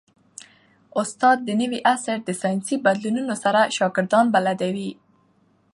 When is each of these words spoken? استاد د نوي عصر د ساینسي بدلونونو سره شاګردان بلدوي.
استاد 1.01 1.37
د 1.43 1.49
نوي 1.61 1.79
عصر 1.93 2.17
د 2.23 2.29
ساینسي 2.41 2.75
بدلونونو 2.85 3.33
سره 3.43 3.61
شاګردان 3.75 4.25
بلدوي. 4.33 4.91